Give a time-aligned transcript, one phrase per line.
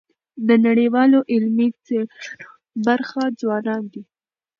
[0.47, 2.49] د نړیوالو علمي څيړنو
[2.85, 4.03] برخه ځوانان دي.